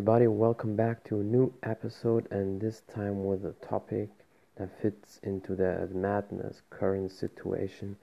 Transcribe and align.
everybody, 0.00 0.26
welcome 0.26 0.76
back 0.76 1.04
to 1.04 1.20
a 1.20 1.22
new 1.22 1.52
episode, 1.62 2.26
and 2.30 2.58
this 2.58 2.80
time 2.90 3.22
with 3.22 3.44
a 3.44 3.52
topic 3.60 4.08
that 4.56 4.70
fits 4.80 5.20
into 5.22 5.54
the 5.54 5.90
madness 5.92 6.62
current 6.70 7.12
situation 7.12 7.94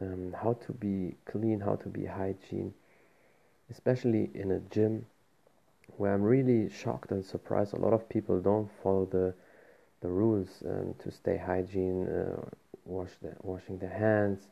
um, 0.00 0.34
how 0.42 0.54
to 0.54 0.72
be 0.72 1.14
clean, 1.24 1.60
how 1.60 1.76
to 1.76 1.88
be 1.88 2.04
hygiene, 2.04 2.74
especially 3.70 4.28
in 4.34 4.50
a 4.50 4.58
gym 4.58 5.06
where 5.98 6.12
I'm 6.12 6.22
really 6.24 6.68
shocked 6.68 7.12
and 7.12 7.24
surprised. 7.24 7.74
A 7.74 7.76
lot 7.76 7.92
of 7.92 8.08
people 8.08 8.40
don't 8.40 8.68
follow 8.82 9.04
the 9.04 9.34
the 10.00 10.08
rules 10.08 10.64
um, 10.68 10.96
to 10.98 11.12
stay 11.12 11.36
hygiene, 11.36 12.08
uh, 12.08 12.40
wash 12.84 13.12
the, 13.22 13.36
washing 13.42 13.78
the 13.78 13.86
hands, 13.86 14.48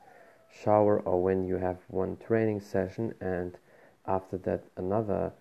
shower, 0.62 1.00
or 1.00 1.20
when 1.20 1.42
you 1.42 1.56
have 1.56 1.78
one 1.88 2.16
training 2.24 2.60
session 2.60 3.14
and 3.20 3.58
after 4.06 4.38
that 4.38 4.62
another 4.76 5.32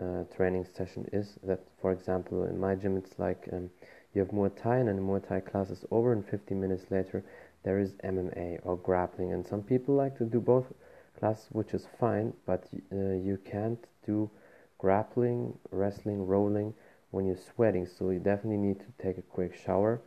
uh, 0.00 0.24
training 0.34 0.66
session 0.76 1.08
is 1.12 1.38
that 1.42 1.60
for 1.80 1.92
example 1.92 2.44
in 2.44 2.58
my 2.58 2.74
gym 2.74 2.96
it's 2.96 3.18
like 3.18 3.48
um, 3.52 3.70
you 4.14 4.20
have 4.20 4.30
Muay 4.30 4.50
Thai 4.60 4.76
and 4.78 4.88
the 4.88 5.02
Muay 5.02 5.26
Thai 5.26 5.40
class 5.40 5.70
is 5.70 5.84
over 5.90 6.12
and 6.12 6.24
15 6.26 6.60
minutes 6.60 6.90
later 6.90 7.24
there 7.64 7.78
is 7.78 7.94
MMA 8.04 8.58
or 8.62 8.76
grappling. 8.76 9.32
And 9.32 9.46
some 9.46 9.62
people 9.62 9.94
like 9.94 10.16
to 10.18 10.24
do 10.24 10.40
both 10.40 10.72
classes 11.18 11.48
which 11.52 11.74
is 11.74 11.86
fine 12.00 12.32
but 12.46 12.68
uh, 12.92 12.96
you 12.96 13.38
can't 13.44 13.84
do 14.06 14.30
grappling 14.78 15.58
wrestling 15.70 16.26
rolling 16.26 16.74
when 17.10 17.26
you're 17.26 17.36
sweating. 17.54 17.86
So 17.86 18.10
you 18.10 18.18
definitely 18.18 18.58
need 18.58 18.80
to 18.80 19.02
take 19.02 19.18
a 19.18 19.22
quick 19.22 19.54
shower 19.54 20.00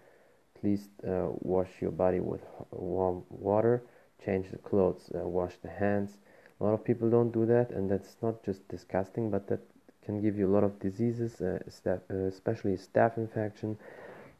please 0.60 0.90
uh, 1.08 1.28
wash 1.40 1.70
your 1.82 1.92
body 1.92 2.20
with 2.20 2.46
warm 2.72 3.24
water 3.30 3.84
change 4.24 4.52
the 4.52 4.58
clothes 4.58 5.12
uh, 5.16 5.28
wash 5.28 5.58
the 5.62 5.70
hands. 5.70 6.18
A 6.60 6.64
lot 6.64 6.74
of 6.74 6.84
people 6.84 7.10
don't 7.10 7.32
do 7.32 7.46
that 7.48 7.72
and 7.72 7.90
that's 7.90 8.18
not 8.22 8.44
just 8.44 8.68
disgusting 8.68 9.32
but 9.32 9.48
that 9.48 9.62
can 10.06 10.22
give 10.22 10.38
you 10.38 10.48
a 10.48 10.54
lot 10.54 10.64
of 10.64 10.80
diseases, 10.80 11.42
uh, 11.42 11.60
staph, 11.70 12.02
uh, 12.10 12.28
especially 12.28 12.78
staph 12.78 13.18
infection. 13.18 13.78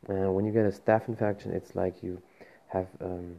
Uh, 0.10 0.32
when 0.32 0.46
you 0.46 0.52
get 0.52 0.66
a 0.66 0.70
staph 0.70 1.08
infection, 1.08 1.52
it's 1.52 1.76
like 1.76 2.02
you 2.02 2.22
have 2.68 2.88
um, 3.00 3.36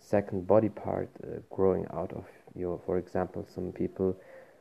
second 0.00 0.46
body 0.46 0.68
part 0.68 1.08
uh, 1.22 1.38
growing 1.50 1.86
out 1.92 2.12
of 2.12 2.24
your. 2.54 2.80
For 2.84 2.98
example, 2.98 3.46
some 3.54 3.72
people, 3.72 4.16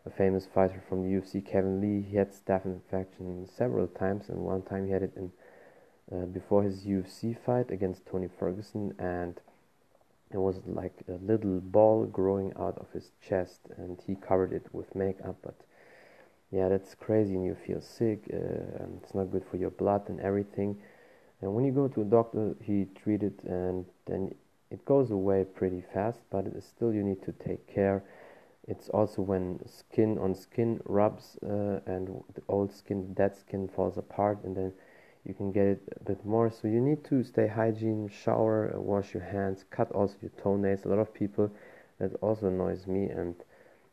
a 0.06 0.10
famous 0.10 0.46
fighter 0.46 0.82
from 0.88 1.04
the 1.04 1.20
UFC, 1.20 1.46
Kevin 1.46 1.82
Lee, 1.82 2.02
he 2.10 2.16
had 2.16 2.32
staph 2.32 2.66
infection 2.66 3.48
several 3.48 3.88
times, 3.88 4.30
and 4.30 4.40
one 4.40 4.62
time 4.62 4.86
he 4.86 4.92
had 4.92 5.04
it 5.04 5.14
in 5.16 5.32
uh, 6.12 6.26
before 6.26 6.64
his 6.64 6.86
UFC 6.86 7.36
fight 7.46 7.72
against 7.72 8.06
Tony 8.06 8.30
Ferguson, 8.40 8.94
and 9.00 9.40
it 10.32 10.38
was 10.38 10.62
like 10.66 10.94
a 11.08 11.14
little 11.14 11.60
ball 11.60 12.06
growing 12.06 12.54
out 12.60 12.78
of 12.78 12.92
his 12.94 13.12
chest, 13.28 13.62
and 13.78 14.00
he 14.06 14.16
covered 14.16 14.54
it 14.54 14.68
with 14.72 14.96
makeup, 14.96 15.36
but 15.42 15.56
yeah, 16.52 16.70
that's 16.70 16.96
crazy, 16.96 17.36
and 17.36 17.46
you 17.46 17.56
feel 17.56 17.82
sick. 17.82 18.24
Uh, 18.32 18.84
and 18.84 19.02
it's 19.02 19.14
not 19.14 19.32
good 19.32 19.44
for 19.50 19.58
your 19.58 19.72
blood 19.72 20.10
and 20.10 20.20
everything. 20.20 20.78
And 21.42 21.54
when 21.54 21.66
you 21.66 21.72
go 21.72 21.88
to 21.88 22.02
a 22.02 22.06
doctor, 22.06 22.56
he 22.62 22.88
treat 22.96 23.24
it, 23.24 23.44
and 23.44 23.86
then 24.06 24.34
it 24.72 24.86
goes 24.86 25.12
away 25.12 25.44
pretty 25.44 25.84
fast. 25.94 26.22
But 26.30 26.46
still, 26.64 26.94
you 26.94 27.04
need 27.04 27.24
to 27.24 27.32
take 27.34 27.68
care. 27.68 28.04
It's 28.68 28.90
also 28.90 29.22
when 29.22 29.60
skin 29.68 30.18
on 30.18 30.34
skin 30.34 30.82
rubs, 30.86 31.38
uh, 31.44 31.82
and 31.86 32.24
the 32.34 32.42
old 32.48 32.74
skin, 32.74 33.14
dead 33.14 33.36
skin 33.36 33.68
falls 33.68 33.98
apart, 33.98 34.44
and 34.44 34.56
then 34.56 34.74
you 35.26 35.34
can 35.34 35.52
get 35.52 35.66
it 35.66 35.82
a 36.00 36.04
bit 36.04 36.26
more. 36.26 36.50
So 36.50 36.68
you 36.68 36.80
need 36.80 37.04
to 37.06 37.24
stay 37.24 37.48
hygiene, 37.48 38.08
shower, 38.10 38.74
wash 38.80 39.14
your 39.14 39.24
hands, 39.24 39.66
cut 39.70 39.92
also 39.92 40.16
your 40.22 40.32
toenails. 40.42 40.86
A 40.86 40.88
lot 40.88 41.00
of 41.00 41.14
people 41.14 41.52
that 42.00 42.14
also 42.22 42.48
annoys 42.48 42.88
me 42.88 43.06
and 43.06 43.36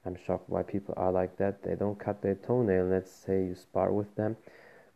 I'm 0.04 0.16
shocked 0.26 0.48
why 0.48 0.62
people 0.62 0.94
are 0.96 1.12
like 1.12 1.36
that. 1.38 1.62
They 1.62 1.74
don't 1.74 1.98
cut 1.98 2.22
their 2.22 2.34
toenail. 2.34 2.86
Let's 2.86 3.10
say 3.10 3.44
you 3.44 3.54
spar 3.54 3.92
with 3.92 4.14
them, 4.16 4.36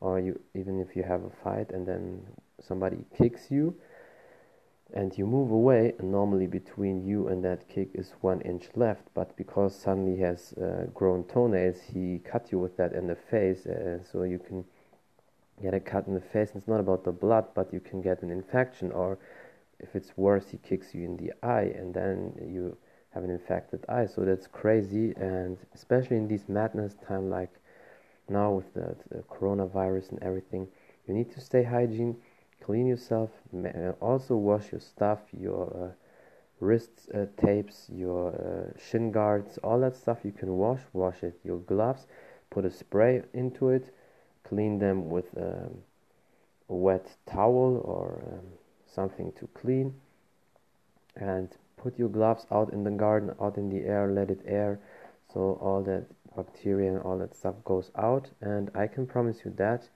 or 0.00 0.18
you 0.18 0.40
even 0.54 0.80
if 0.80 0.96
you 0.96 1.04
have 1.04 1.22
a 1.24 1.30
fight 1.30 1.70
and 1.70 1.86
then 1.86 2.26
somebody 2.60 3.04
kicks 3.16 3.50
you, 3.50 3.74
and 4.94 5.16
you 5.16 5.26
move 5.26 5.50
away. 5.50 5.94
And 5.98 6.10
normally 6.10 6.46
between 6.46 7.06
you 7.06 7.28
and 7.28 7.44
that 7.44 7.68
kick 7.68 7.90
is 7.94 8.14
one 8.20 8.40
inch 8.40 8.68
left, 8.74 9.04
but 9.14 9.36
because 9.36 9.74
suddenly 9.74 10.16
he 10.16 10.22
has 10.22 10.52
uh, 10.54 10.86
grown 10.92 11.24
toenails, 11.24 11.76
he 11.92 12.20
cut 12.24 12.50
you 12.50 12.58
with 12.58 12.76
that 12.76 12.92
in 12.92 13.06
the 13.06 13.16
face. 13.16 13.66
Uh, 13.66 13.98
so 14.10 14.24
you 14.24 14.38
can 14.38 14.64
get 15.62 15.72
a 15.72 15.80
cut 15.80 16.06
in 16.06 16.14
the 16.14 16.20
face. 16.20 16.50
It's 16.54 16.68
not 16.68 16.80
about 16.80 17.04
the 17.04 17.12
blood, 17.12 17.46
but 17.54 17.72
you 17.72 17.80
can 17.80 18.02
get 18.02 18.22
an 18.22 18.30
infection, 18.30 18.90
or 18.92 19.18
if 19.78 19.94
it's 19.94 20.16
worse, 20.16 20.48
he 20.50 20.58
kicks 20.58 20.94
you 20.94 21.04
in 21.04 21.16
the 21.16 21.32
eye, 21.46 21.72
and 21.76 21.94
then 21.94 22.32
you 22.40 22.76
have 23.16 23.24
an 23.24 23.30
infected 23.30 23.82
eye. 23.88 24.06
So 24.06 24.26
that's 24.26 24.46
crazy, 24.46 25.14
and 25.16 25.56
especially 25.74 26.18
in 26.18 26.28
this 26.28 26.48
madness 26.48 26.94
time, 27.08 27.30
like 27.30 27.54
now 28.28 28.52
with 28.52 28.74
the, 28.74 28.94
the 29.08 29.22
coronavirus 29.22 30.10
and 30.10 30.22
everything, 30.22 30.68
you 31.06 31.14
need 31.14 31.32
to 31.32 31.40
stay 31.40 31.62
hygiene, 31.62 32.16
clean 32.62 32.86
yourself, 32.86 33.30
uh, 33.54 33.92
also 34.00 34.36
wash 34.36 34.70
your 34.70 34.80
stuff, 34.80 35.20
your 35.32 35.64
uh, 35.82 35.92
wrist 36.60 37.08
uh, 37.14 37.24
tapes, 37.38 37.88
your 37.90 38.34
uh, 38.34 38.78
shin 38.78 39.10
guards, 39.10 39.58
all 39.64 39.80
that 39.80 39.96
stuff 39.96 40.18
you 40.22 40.32
can 40.32 40.52
wash. 40.58 40.80
Wash 40.92 41.22
it. 41.22 41.38
Your 41.42 41.58
gloves, 41.58 42.06
put 42.50 42.66
a 42.66 42.70
spray 42.70 43.22
into 43.32 43.70
it, 43.70 43.94
clean 44.44 44.78
them 44.78 45.08
with 45.08 45.26
um, 45.38 45.78
a 46.68 46.74
wet 46.74 47.16
towel 47.24 47.80
or 47.82 48.22
um, 48.30 48.46
something 48.86 49.32
to 49.38 49.46
clean, 49.54 49.94
and 51.14 51.48
put 51.76 51.98
your 51.98 52.08
gloves 52.08 52.46
out 52.50 52.72
in 52.72 52.84
the 52.84 52.90
garden, 52.90 53.34
out 53.40 53.56
in 53.56 53.68
the 53.68 53.84
air, 53.86 54.10
let 54.12 54.30
it 54.30 54.40
air 54.46 54.80
so 55.32 55.58
all 55.60 55.82
that 55.82 56.06
bacteria 56.34 56.90
and 56.92 57.02
all 57.02 57.18
that 57.18 57.34
stuff 57.34 57.54
goes 57.64 57.90
out. 57.96 58.30
And 58.40 58.70
I 58.74 58.86
can 58.86 59.06
promise 59.06 59.38
you 59.44 59.52
that 59.56 59.88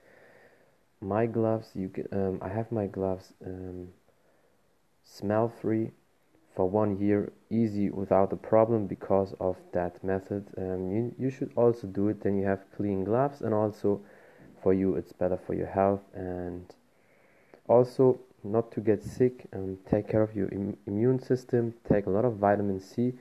my 1.01 1.25
gloves, 1.25 1.69
you 1.73 1.89
can, 1.89 2.07
um, 2.11 2.39
I 2.41 2.49
have 2.49 2.71
my 2.71 2.87
gloves 2.87 3.33
um, 3.45 3.89
smell 5.03 5.51
free 5.61 5.91
for 6.55 6.69
one 6.69 6.99
year, 6.99 7.31
easy 7.49 7.89
without 7.89 8.33
a 8.33 8.35
problem 8.35 8.85
because 8.85 9.33
of 9.39 9.57
that 9.73 10.03
method. 10.03 10.47
Um, 10.57 10.91
you, 10.91 11.15
you 11.17 11.29
should 11.29 11.51
also 11.55 11.87
do 11.87 12.09
it, 12.09 12.21
then 12.21 12.37
you 12.37 12.45
have 12.45 12.59
clean 12.75 13.03
gloves, 13.03 13.41
and 13.41 13.53
also 13.53 14.01
for 14.61 14.73
you, 14.73 14.95
it's 14.95 15.13
better 15.13 15.39
for 15.47 15.53
your 15.53 15.67
health. 15.67 16.01
And 16.13 16.65
also, 17.67 18.19
not 18.43 18.71
to 18.71 18.81
get 18.81 19.03
sick 19.03 19.45
and 19.51 19.77
take 19.85 20.07
care 20.07 20.21
of 20.21 20.35
your 20.35 20.47
Im- 20.49 20.77
immune 20.87 21.19
system 21.19 21.73
take 21.87 22.05
a 22.05 22.09
lot 22.09 22.25
of 22.25 22.35
vitamin 22.35 22.79
c 22.79 23.13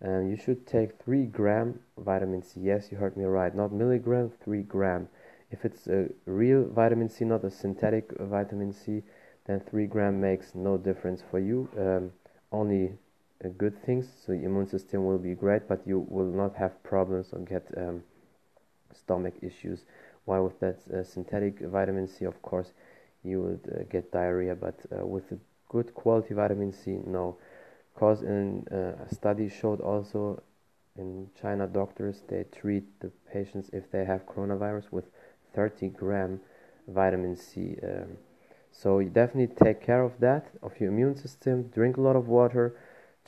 and 0.00 0.28
you 0.28 0.36
should 0.36 0.66
take 0.66 1.00
3 1.02 1.26
gram 1.26 1.78
vitamin 1.96 2.42
c. 2.42 2.60
Yes 2.60 2.90
you 2.90 2.98
heard 2.98 3.16
me 3.16 3.24
right 3.24 3.54
not 3.54 3.72
milligram 3.72 4.32
3 4.42 4.62
gram. 4.62 5.08
If 5.50 5.64
it's 5.64 5.86
a 5.86 6.08
real 6.26 6.64
vitamin 6.64 7.08
c 7.08 7.24
not 7.24 7.44
a 7.44 7.50
synthetic 7.50 8.12
vitamin 8.18 8.72
c 8.72 9.02
then 9.46 9.60
3 9.60 9.86
gram 9.86 10.20
makes 10.20 10.54
no 10.54 10.76
difference 10.76 11.22
for 11.30 11.38
you. 11.38 11.68
Um, 11.78 12.12
only 12.50 12.92
uh, 13.44 13.48
good 13.56 13.80
things 13.84 14.08
so 14.24 14.32
your 14.32 14.44
immune 14.50 14.68
system 14.68 15.04
will 15.06 15.18
be 15.18 15.34
great 15.34 15.68
but 15.68 15.86
you 15.86 16.06
will 16.08 16.32
not 16.42 16.56
have 16.56 16.82
problems 16.82 17.28
or 17.32 17.40
get 17.40 17.66
um, 17.76 18.02
stomach 18.92 19.34
issues. 19.40 19.84
While 20.24 20.44
with 20.44 20.60
that 20.60 20.78
uh, 20.92 21.04
synthetic 21.04 21.60
vitamin 21.60 22.08
c? 22.08 22.24
Of 22.24 22.42
course 22.42 22.72
you 23.24 23.40
would 23.42 23.72
uh, 23.72 23.82
get 23.90 24.12
diarrhea. 24.12 24.54
But 24.54 24.80
uh, 24.90 25.06
with 25.06 25.24
good 25.68 25.94
quality 25.94 26.34
vitamin 26.34 26.72
C, 26.72 26.98
no. 27.06 27.36
Because 27.94 28.22
in 28.22 28.66
uh, 28.70 29.04
a 29.04 29.14
study 29.14 29.48
showed 29.48 29.80
also 29.80 30.42
in 30.96 31.28
China, 31.40 31.66
doctors 31.66 32.22
they 32.28 32.44
treat 32.44 32.84
the 33.00 33.10
patients 33.32 33.70
if 33.72 33.90
they 33.90 34.04
have 34.04 34.26
coronavirus 34.26 34.90
with 34.90 35.04
30 35.54 35.88
gram 35.88 36.40
vitamin 36.88 37.36
C. 37.36 37.76
Um, 37.82 38.18
so 38.72 38.98
you 38.98 39.10
definitely 39.10 39.54
take 39.54 39.82
care 39.84 40.02
of 40.02 40.12
that, 40.20 40.46
of 40.62 40.72
your 40.80 40.90
immune 40.90 41.16
system. 41.16 41.64
Drink 41.74 41.98
a 41.98 42.00
lot 42.00 42.16
of 42.16 42.28
water. 42.28 42.74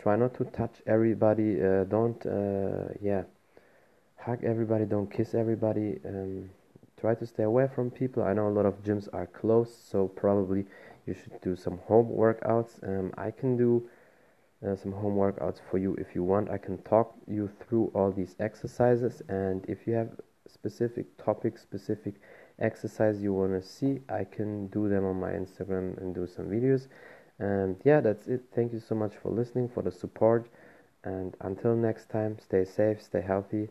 Try 0.01 0.17
not 0.17 0.35
to 0.35 0.45
touch 0.45 0.83
everybody. 0.87 1.63
Uh, 1.63 1.85
don't, 1.85 2.25
uh, 2.27 2.95
yeah, 3.01 3.25
hug 4.17 4.43
everybody. 4.43 4.85
Don't 4.87 5.11
kiss 5.11 5.35
everybody. 5.35 6.01
Um, 6.05 6.51
try 7.05 7.15
to 7.15 7.27
stay 7.27 7.43
away 7.43 7.69
from 7.75 7.91
people. 7.91 8.23
I 8.23 8.33
know 8.33 8.49
a 8.49 8.57
lot 8.59 8.65
of 8.65 8.83
gyms 8.83 9.09
are 9.13 9.27
closed, 9.27 9.75
so 9.91 10.09
probably 10.09 10.65
you 11.07 11.13
should 11.13 11.39
do 11.43 11.55
some 11.55 11.77
home 11.87 12.09
workouts. 12.09 12.83
Um, 12.83 13.13
I 13.19 13.31
can 13.31 13.59
do 13.59 13.87
uh, 14.67 14.75
some 14.75 14.93
home 14.93 15.15
workouts 15.15 15.61
for 15.71 15.77
you 15.77 15.95
if 15.97 16.15
you 16.15 16.23
want. 16.25 16.49
I 16.49 16.57
can 16.57 16.79
talk 16.79 17.15
you 17.29 17.51
through 17.61 17.93
all 17.95 18.11
these 18.11 18.37
exercises, 18.41 19.21
and 19.29 19.67
if 19.69 19.87
you 19.87 19.93
have 19.93 20.13
specific 20.49 21.05
topics, 21.23 21.61
specific 21.61 22.15
exercise 22.59 23.23
you 23.23 23.35
want 23.35 23.53
to 23.53 23.63
see, 23.69 24.01
I 24.09 24.25
can 24.25 24.69
do 24.69 24.89
them 24.89 25.05
on 25.05 25.21
my 25.21 25.33
Instagram 25.33 25.99
and 26.01 26.15
do 26.15 26.27
some 26.27 26.47
videos. 26.47 26.87
And 27.39 27.77
yeah, 27.85 28.01
that's 28.01 28.29
it. 28.29 28.45
Thank 28.55 28.73
you 28.73 28.81
so 28.81 28.95
much 28.95 29.13
for 29.23 29.31
listening, 29.31 29.69
for 29.69 29.83
the 29.83 29.93
support. 29.93 30.49
And 31.03 31.37
until 31.43 31.77
next 31.77 32.09
time, 32.09 32.39
stay 32.39 32.65
safe, 32.65 33.03
stay 33.03 33.21
healthy, 33.21 33.69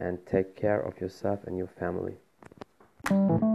and 0.00 0.18
take 0.26 0.56
care 0.56 0.80
of 0.80 1.00
yourself 1.00 1.44
and 1.46 1.56
your 1.56 1.68
family. 1.68 2.16
Thank 3.12 3.42
you. 3.42 3.51